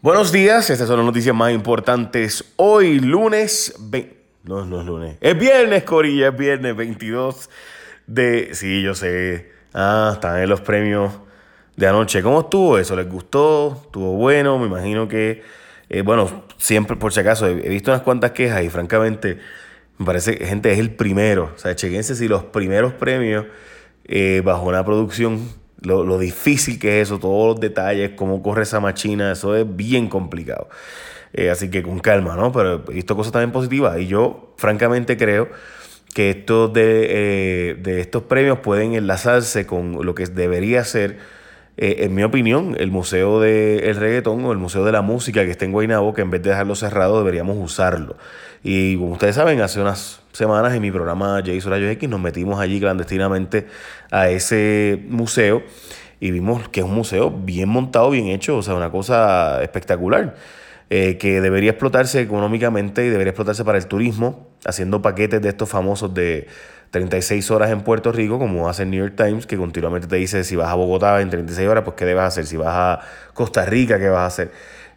[0.00, 2.52] Buenos días, estas son las noticias más importantes.
[2.54, 3.74] Hoy, lunes.
[4.44, 5.16] No, no es lunes.
[5.20, 7.50] Es viernes, Corilla, es viernes 22
[8.06, 8.50] de.
[8.52, 9.50] Sí, yo sé.
[9.74, 11.12] Ah, están en los premios
[11.74, 12.22] de anoche.
[12.22, 12.94] ¿Cómo estuvo eso?
[12.94, 13.82] ¿Les gustó?
[13.86, 14.56] ¿Estuvo bueno?
[14.60, 15.42] Me imagino que.
[15.88, 19.40] Eh, bueno, siempre, por si acaso, he, visto unas cuantas quejas y francamente,
[19.98, 21.50] me parece que, gente, es el primero.
[21.56, 23.46] O sea, chequense si los primeros premios
[24.04, 25.48] eh, bajo una producción
[25.82, 30.08] lo, difícil que es eso, todos los detalles, cómo corre esa machina, eso es bien
[30.08, 30.68] complicado.
[31.32, 32.52] Eh, así que con calma, ¿no?
[32.52, 35.48] Pero he visto también positivas y yo francamente creo
[36.14, 41.18] que estos de, eh, de estos premios pueden enlazarse con lo que debería ser,
[41.80, 45.52] eh, en mi opinión, el Museo del Reggaetón o el Museo de la Música que
[45.52, 48.16] está en Guaynabo, que en vez de dejarlo cerrado deberíamos usarlo.
[48.64, 52.58] Y como ustedes saben, hace unas semanas en mi programa Jason Rayos X nos metimos
[52.58, 53.68] allí clandestinamente
[54.10, 55.62] a ese museo
[56.18, 60.34] y vimos que es un museo bien montado, bien hecho, o sea, una cosa espectacular.
[60.90, 65.68] Eh, que debería explotarse económicamente y debería explotarse para el turismo, haciendo paquetes de estos
[65.68, 66.46] famosos de
[66.92, 70.44] 36 horas en Puerto Rico, como hace el New York Times, que continuamente te dice
[70.44, 73.00] si vas a Bogotá en 36 horas, pues qué debes hacer, si vas a
[73.34, 74.50] Costa Rica, qué vas a hacer.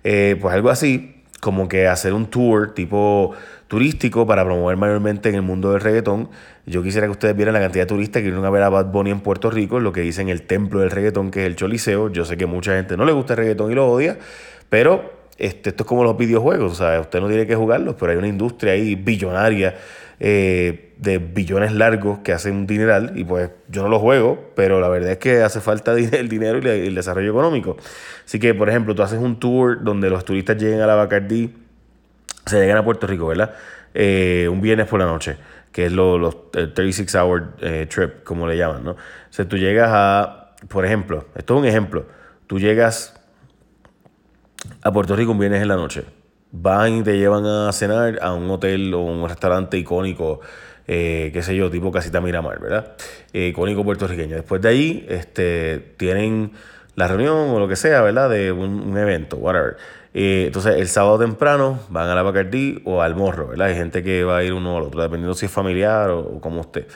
[0.06, 3.34] Eh, pues algo así, como que hacer un tour tipo
[3.68, 6.30] turístico para promover mayormente en el mundo del reggaetón.
[6.66, 8.86] Yo quisiera que ustedes vieran la cantidad de turistas que vienen a ver a Bad
[8.86, 12.10] Bunny en Puerto Rico, lo que dicen el templo del reggaetón, que es el Choliseo.
[12.10, 14.18] Yo sé que mucha gente no le gusta el reggaetón y lo odia,
[14.70, 18.12] pero este, esto es como los videojuegos, o sea, usted no tiene que jugarlos, pero
[18.12, 19.76] hay una industria ahí billonaria
[20.20, 24.80] eh, de billones largos que hacen un dineral y pues yo no lo juego, pero
[24.80, 27.76] la verdad es que hace falta el dinero y el desarrollo económico.
[28.24, 31.56] Así que, por ejemplo, tú haces un tour donde los turistas lleguen a la Bacardí
[32.46, 33.56] se llegan a Puerto Rico, ¿verdad?
[33.96, 35.38] Eh, un viernes por la noche,
[35.72, 38.92] que es lo, los 36 hour eh, trip, como le llaman, ¿no?
[38.92, 38.98] O
[39.32, 42.06] sea, tú llegas a, por ejemplo, esto es un ejemplo,
[42.46, 43.21] tú llegas
[44.82, 46.04] a Puerto Rico un en la noche,
[46.52, 50.42] van y te llevan a cenar a un hotel o un restaurante icónico,
[50.88, 52.96] eh, qué sé yo, tipo Casita Miramar, ¿verdad?
[53.34, 54.36] icónico puertorriqueño.
[54.36, 56.52] Después de ahí, este, tienen
[56.96, 58.30] la reunión o lo que sea, ¿verdad?
[58.30, 59.78] De un, evento, whatever.
[60.14, 63.68] Eh, entonces, el sábado temprano van a la Bacardí o al Morro, ¿verdad?
[63.68, 66.62] Hay gente que va a ir uno al otro, dependiendo si es familiar o, como
[66.62, 66.88] usted.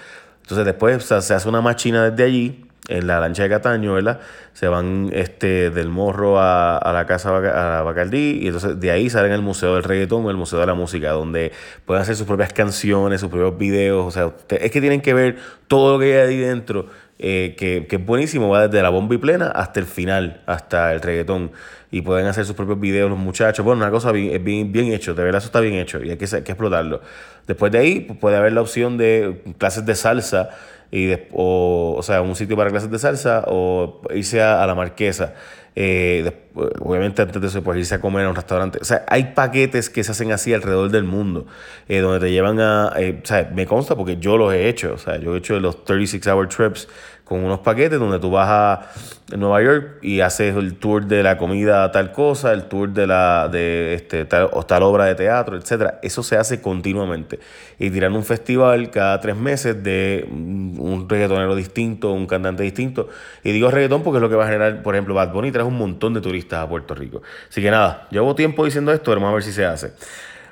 [0.41, 4.19] Entonces, después se hace una machina desde allí, en la lancha de Cataño, ¿verdad?
[4.53, 9.31] Se van este, del Morro a, la casa a Bacardí y entonces de ahí salen
[9.31, 11.51] al Museo del Reggaetón o el Museo de la Música, donde
[11.85, 14.05] pueden hacer sus propias canciones, sus propios videos.
[14.05, 15.37] O sea, es que tienen que ver
[15.67, 16.87] todo lo que hay ahí dentro
[17.17, 20.93] eh, que, que, es buenísimo, va desde la bomba y plena hasta el final, hasta
[20.93, 21.51] el reggaetón.
[21.91, 23.63] Y pueden hacer sus propios videos los muchachos.
[23.63, 26.17] Bueno, una cosa bien, bien, bien hecho, de verdad eso está bien hecho y hay
[26.17, 27.01] que, que explotarlo.
[27.47, 30.49] Después de ahí puede haber la opción de clases de salsa
[30.95, 35.33] y o, o sea, un sitio para clases de salsa o irse a, la marquesa.
[35.75, 36.31] Eh,
[36.79, 38.79] obviamente antes de eso, pues irse a comer a un restaurante.
[38.81, 41.47] O sea, hay paquetes que se hacen así alrededor del mundo,
[41.89, 42.93] eh, donde te llevan a...
[42.95, 44.93] Eh, o sea, me consta porque yo los he hecho.
[44.93, 46.87] O sea, yo he hecho los 36 hour trips
[47.25, 51.37] con unos paquetes donde tú vas a Nueva York y haces el tour de la
[51.37, 55.57] comida tal cosa, el tour de la de este tal, o tal obra de teatro,
[55.57, 55.99] etcétera.
[56.03, 57.39] Eso se hace continuamente.
[57.79, 63.09] Y tiran un festival cada tres meses de un reggaetonero distinto, un cantante distinto.
[63.43, 65.65] Y digo reggaetón porque es lo que va a generar, por ejemplo, Bad Bunny trae
[65.65, 67.23] un montón de turistas a Puerto Rico.
[67.49, 69.93] Así que nada, llevo tiempo diciendo esto, vamos a ver si se hace.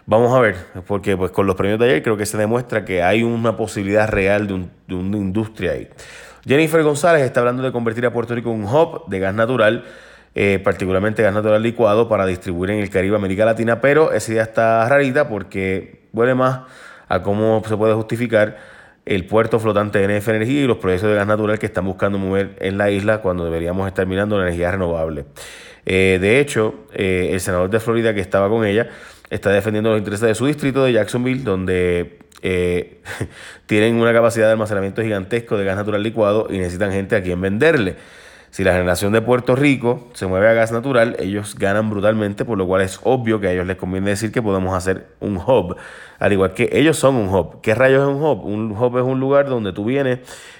[0.07, 0.55] Vamos a ver,
[0.87, 4.09] porque pues con los premios de ayer creo que se demuestra que hay una posibilidad
[4.09, 5.87] real de, de una industria ahí.
[6.45, 9.85] Jennifer González está hablando de convertir a Puerto Rico en un hub de gas natural,
[10.35, 14.43] eh, particularmente gas natural licuado, para distribuir en el Caribe, América Latina, pero esa idea
[14.43, 16.61] está rarita porque huele más
[17.07, 18.57] a cómo se puede justificar
[19.05, 22.17] el puerto flotante de NF Energía y los proyectos de gas natural que están buscando
[22.17, 25.25] mover en la isla cuando deberíamos estar mirando la energía renovable.
[25.85, 28.89] Eh, de hecho, eh, el senador de Florida que estaba con ella
[29.29, 33.01] está defendiendo los intereses de su distrito de Jacksonville, donde eh,
[33.65, 37.41] tienen una capacidad de almacenamiento gigantesco de gas natural licuado y necesitan gente a quien
[37.41, 37.95] venderle.
[38.51, 42.57] Si la generación de Puerto Rico se mueve a gas natural, ellos ganan brutalmente, por
[42.57, 45.75] lo cual es obvio que a ellos les conviene decir que podemos hacer un hub,
[46.19, 47.61] al igual que ellos son un hub.
[47.61, 48.45] ¿Qué rayos es un hub?
[48.45, 50.19] Un hub es un lugar donde tú vienes,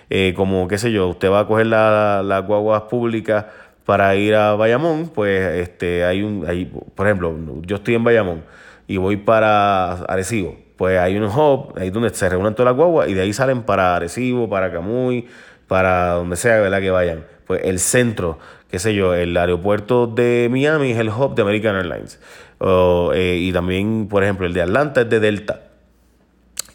[0.10, 3.46] eh, como qué sé yo, usted va a coger las la guaguas públicas
[3.86, 8.44] para ir a Bayamón, pues este, hay un, hay, por ejemplo, yo estoy en Bayamón
[8.88, 13.08] y voy para Arecibo pues hay un hub, ahí donde se reúnen todas las guaguas
[13.10, 15.28] y de ahí salen para Arecibo, para Camuy,
[15.68, 16.82] para donde sea ¿verdad?
[16.82, 17.26] que vayan.
[17.46, 18.40] Pues el centro,
[18.70, 22.20] qué sé yo, el aeropuerto de Miami es el hub de American Airlines.
[23.14, 25.62] Eh, y también, por ejemplo, el de Atlanta es de Delta.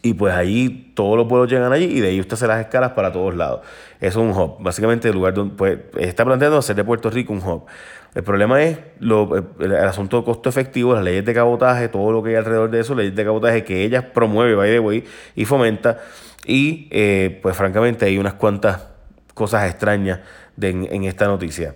[0.02, 2.92] Y pues allí todos los vuelos llegan allí y de ahí usted hace las escalas
[2.92, 3.60] para todos lados.
[4.00, 4.56] Es un hub.
[4.60, 7.66] Básicamente el lugar donde pues, está planteando hacer de Puerto Rico un hub.
[8.14, 9.30] El problema es lo,
[9.60, 12.80] el, asunto de costo efectivo, las leyes de cabotaje, todo lo que hay alrededor de
[12.80, 15.04] eso, leyes de cabotaje que ella promueve, by the way,
[15.34, 15.98] y fomenta.
[16.46, 18.88] Y eh, pues francamente hay unas cuantas
[19.34, 20.20] cosas extrañas
[20.60, 21.74] en, esta noticia.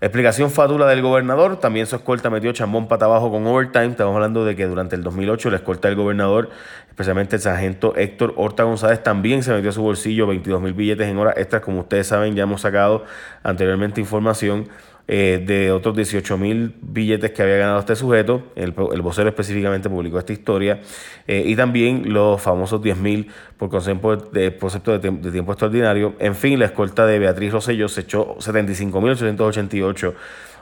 [0.00, 1.58] Explicación fátula del gobernador.
[1.60, 3.86] También su escolta metió chambón pata abajo con overtime.
[3.86, 6.50] Estamos hablando de que durante el 2008 la escolta del gobernador,
[6.88, 11.08] especialmente el sargento Héctor Horta González, también se metió a su bolsillo 22 mil billetes
[11.08, 11.62] en horas extras.
[11.62, 13.04] Como ustedes saben, ya hemos sacado
[13.42, 14.68] anteriormente información
[15.06, 18.42] eh, de otros 18 mil billetes que había ganado este sujeto.
[18.56, 20.80] El, el vocero específicamente publicó esta historia.
[21.26, 26.14] Eh, y también los famosos 10 mil por concepto de, concepto de, de, tiempo extraordinario.
[26.20, 30.14] En fin, la escolta de Beatriz Rosello se echó 75 mil 888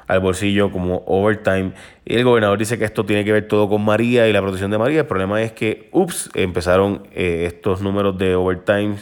[0.08, 1.72] al bolsillo como overtime.
[2.04, 4.72] Y el gobernador dice que esto tiene que ver todo con María y la protección
[4.72, 5.00] de María.
[5.00, 8.96] El problema es que, ups, empezaron eh, estos números de overtime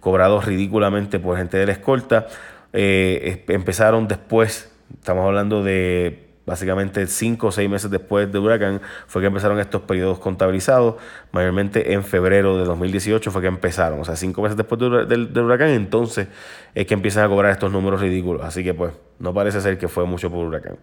[0.00, 2.28] cobrados ridículamente por gente de la escolta.
[2.72, 9.26] empezaron después Estamos hablando de básicamente cinco o seis meses después de huracán fue que
[9.26, 10.94] empezaron estos periodos contabilizados,
[11.32, 15.70] mayormente en febrero de 2018 fue que empezaron, o sea, cinco meses después del, huracán,
[15.70, 16.28] entonces
[16.74, 19.88] es que empiezan a cobrar estos números ridículos, así que pues no parece ser que
[19.88, 20.76] fue mucho por huracán.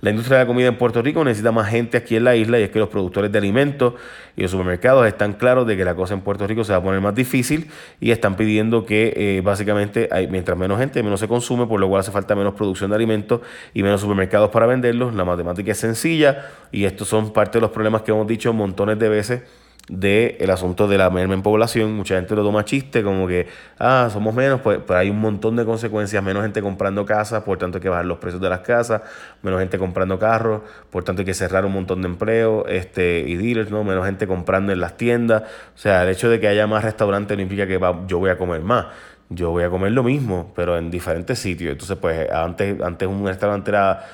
[0.00, 2.58] La industria de la comida en Puerto Rico necesita más gente aquí en la isla
[2.58, 3.94] y es que los productores de alimentos
[4.36, 6.82] y los supermercados están claros de que la cosa en Puerto Rico se va a
[6.82, 7.70] poner más difícil
[8.00, 11.88] y están pidiendo que eh, básicamente hay, mientras menos gente, menos se consume, por lo
[11.88, 13.40] cual hace falta menos producción de alimentos
[13.74, 15.14] y menos supermercados para venderlos.
[15.14, 18.98] La matemática es sencilla y estos son parte de los problemas que hemos dicho montones
[18.98, 19.42] de veces
[19.90, 21.92] del el asunto de la merma en población.
[21.94, 23.48] Mucha gente lo toma chiste, como que,
[23.78, 27.58] ah, somos menos, pues, pues, hay un montón de consecuencias, menos gente comprando casas, por
[27.58, 29.02] tanto hay que bajar los precios de las casas,
[29.42, 33.36] menos gente comprando carros, por tanto hay que cerrar un montón de empleos este, y
[33.36, 33.82] dealers, ¿no?
[33.82, 35.42] menos gente comprando en las tiendas.
[35.74, 38.38] O sea, el hecho de que haya más restaurantes no implica que yo voy a
[38.38, 38.86] comer más.
[39.32, 41.70] Yo voy a comer lo mismo, pero en diferentes sitios.
[41.70, 44.04] Entonces, pues antes, antes un restaurante era,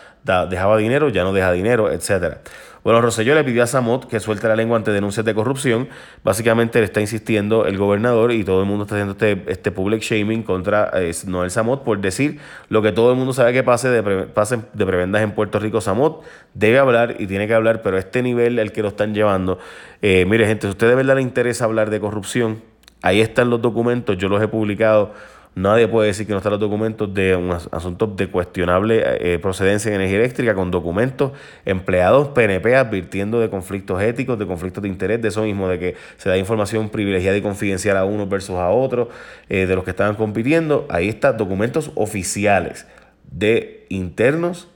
[0.48, 2.42] dejaba dinero, ya no deja dinero, etcétera.
[2.86, 5.88] Bueno, Roselló le pidió a Samot que suelte la lengua ante denuncias de corrupción.
[6.22, 10.02] Básicamente le está insistiendo el gobernador y todo el mundo está haciendo este, este public
[10.02, 13.88] shaming contra eh, Noel Samot por decir lo que todo el mundo sabe que pase
[13.88, 15.80] de, pase de prebendas en Puerto Rico.
[15.80, 16.22] Samot
[16.54, 19.58] debe hablar y tiene que hablar, pero este nivel el que lo están llevando.
[20.00, 22.62] Eh, mire, gente, si a usted de verdad le interesa hablar de corrupción,
[23.02, 25.12] ahí están los documentos, yo los he publicado
[25.56, 29.88] Nadie puede decir que no están los documentos de un asunto de cuestionable eh, procedencia
[29.88, 31.32] en energía eléctrica con documentos
[31.64, 35.96] empleados PNP advirtiendo de conflictos éticos, de conflictos de interés, de eso mismo, de que
[36.18, 39.08] se da información privilegiada y confidencial a uno versus a otro,
[39.48, 40.86] eh, de los que estaban compitiendo.
[40.90, 42.86] Ahí están documentos oficiales
[43.32, 44.68] de internos,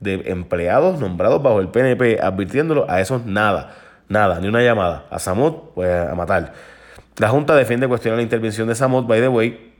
[0.00, 3.76] de empleados nombrados bajo el PNP, advirtiéndolo a esos nada,
[4.08, 5.06] nada, ni una llamada.
[5.10, 6.73] A Samot, pues a matar.
[7.18, 9.72] La Junta defiende cuestionar la intervención de Samot, by the way,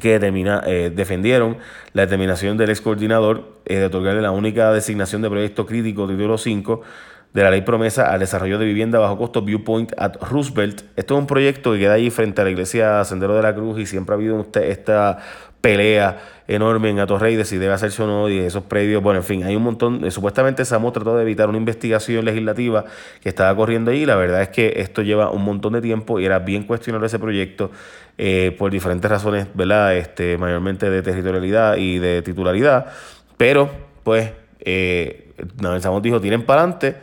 [0.00, 1.58] que determina, eh, defendieron
[1.92, 6.38] la determinación del ex coordinador eh, de otorgarle la única designación de proyecto crítico título
[6.38, 6.80] 5
[7.34, 10.84] de la ley promesa al desarrollo de vivienda bajo costo Viewpoint at Roosevelt.
[10.96, 13.78] Esto es un proyecto que queda ahí frente a la iglesia Sendero de la Cruz
[13.78, 15.18] y siempre ha habido esta
[15.62, 19.24] pelea enorme en Atorrey de si debe hacerse o no y esos predios, bueno, en
[19.24, 22.84] fin, hay un montón, supuestamente Samo trató de evitar una investigación legislativa
[23.22, 26.26] que estaba corriendo ahí, la verdad es que esto lleva un montón de tiempo y
[26.26, 27.70] era bien cuestionable ese proyecto
[28.18, 29.96] eh, por diferentes razones, ¿verdad?
[29.96, 32.86] Este, mayormente de territorialidad y de titularidad,
[33.36, 33.70] pero
[34.02, 35.32] pues eh,
[36.02, 36.96] dijo, tienen para adelante,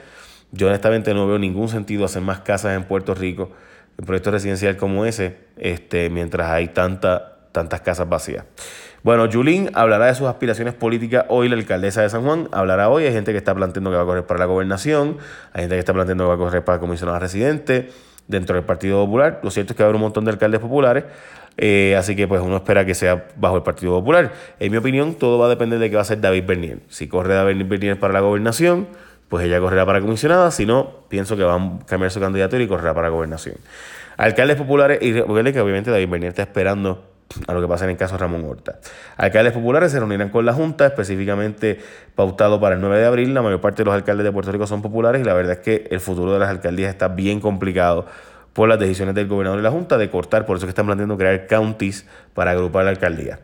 [0.51, 3.51] yo honestamente no veo ningún sentido hacer más casas en Puerto Rico,
[3.97, 8.45] un proyecto residencial como ese, este, mientras hay tanta tantas casas vacías.
[9.01, 13.05] Bueno, Julín hablará de sus aspiraciones políticas hoy, la alcaldesa de San Juan hablará hoy.
[13.05, 15.17] Hay gente que está planteando que va a correr para la gobernación,
[15.53, 17.89] hay gente que está planteando que va a correr para comisionado residente
[18.27, 19.39] dentro del Partido Popular.
[19.41, 21.05] Lo cierto es que va a haber un montón de alcaldes populares,
[21.55, 24.33] eh, así que pues uno espera que sea bajo el Partido Popular.
[24.59, 26.79] En mi opinión, todo va a depender de qué va a hacer David Bernier.
[26.89, 28.87] Si corre David Bernier para la gobernación,
[29.29, 32.67] pues ella correrá para comisionada, si no, pienso que va a cambiar su candidatura y
[32.67, 33.55] correrá para gobernación.
[34.17, 37.08] Alcaldes populares, y que obviamente David Bernier está esperando
[37.47, 38.79] a lo que pasa en el caso de Ramón Horta.
[39.17, 41.79] Alcaldes populares se reunirán con la Junta, específicamente
[42.15, 43.33] pautado para el 9 de abril.
[43.33, 45.59] La mayor parte de los alcaldes de Puerto Rico son populares y la verdad es
[45.59, 48.05] que el futuro de las alcaldías está bien complicado
[48.53, 51.17] por las decisiones del gobernador y la Junta de cortar, por eso que están planteando
[51.17, 53.39] crear counties para agrupar la alcaldía.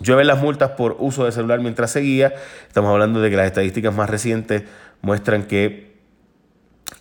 [0.00, 2.34] Llueven las multas por uso de celular mientras seguía.
[2.66, 4.64] Estamos hablando de que las estadísticas más recientes
[5.02, 5.94] muestran que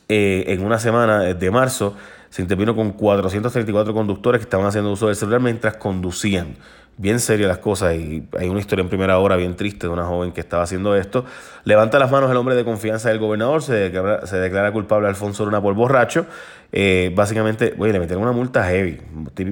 [0.09, 1.95] eh, en una semana de marzo
[2.33, 6.55] se intervino con 434 conductores que estaban haciendo uso del celular mientras conducían.
[6.97, 10.05] Bien serias las cosas y hay una historia en primera hora bien triste de una
[10.05, 11.25] joven que estaba haciendo esto.
[11.63, 15.61] Levanta las manos el hombre de confianza del gobernador, se declara, culpable a Alfonso Luna
[15.61, 16.25] por borracho.
[16.71, 18.99] Eh, básicamente, oye, le metieron una multa heavy,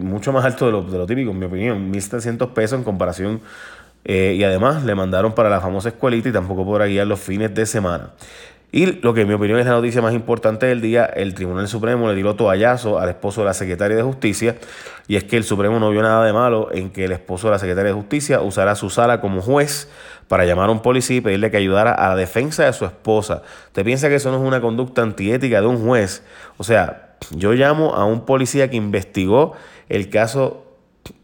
[0.02, 3.42] mucho más alto de lo, de lo típico, en mi opinión, 1.700 pesos en comparación
[4.04, 7.54] Eh, y además le mandaron para la famosa escuelita y tampoco podrá guiar los fines
[7.54, 8.12] de semana.
[8.74, 11.68] Y lo que en mi opinión es la noticia más importante del día, el Tribunal
[11.68, 14.56] Supremo le dio toallazo al esposo de la secretaria de Justicia,
[15.08, 17.52] y es que el Supremo no vio nada de malo en que el esposo de
[17.52, 19.90] la secretaria de Justicia usara su sala como juez
[20.30, 23.44] para llamar a un policía y pedirle que ayudara a la defensa de su esposa.
[23.74, 26.24] ¿Te piensa que eso no es una conducta antiética de un juez?
[26.56, 29.52] O sea, yo llamo a un policía que investigó
[29.90, 30.66] el caso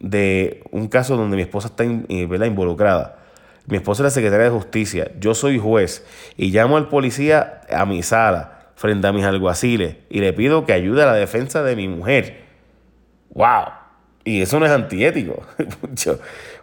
[0.02, 3.27] de un caso donde mi esposa está involucrada
[3.68, 6.06] mi esposa es la secretaria de justicia, yo soy juez
[6.38, 10.74] y llamo al policía a mi sala frente a mis alguaciles y le pido que
[10.74, 12.44] ayude a la defensa de mi mujer.
[13.32, 13.66] ¡Wow!
[14.24, 15.46] Y eso no es antiético.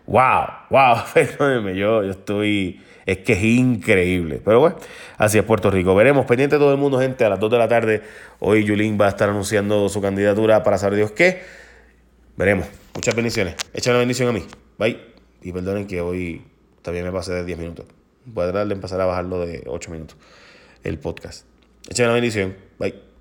[0.06, 0.46] ¡Wow!
[0.70, 0.96] ¡Wow!
[1.14, 2.80] Perdónenme, yo, yo estoy...
[3.06, 4.40] Es que es increíble.
[4.42, 4.76] Pero bueno,
[5.18, 5.94] así es Puerto Rico.
[5.94, 8.02] Veremos, pendiente todo el mundo, gente, a las 2 de la tarde.
[8.38, 11.42] Hoy Yulín va a estar anunciando su candidatura para saber Dios qué.
[12.36, 12.66] Veremos.
[12.94, 13.56] Muchas bendiciones.
[13.74, 14.44] Echa una bendición a mí.
[14.78, 14.98] Bye.
[15.42, 16.42] Y perdonen que hoy
[16.84, 17.86] también me pasé de 10 minutos.
[18.26, 20.16] Voy a tratar de empezar a bajarlo de 8 minutos
[20.84, 21.46] el podcast.
[21.88, 22.54] Echen una bendición.
[22.78, 23.13] Bye.